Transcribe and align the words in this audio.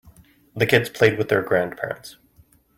The 0.55 0.65
kids 0.65 0.89
played 0.89 1.19
with 1.19 1.29
their 1.29 1.43
grandparents. 1.43 2.17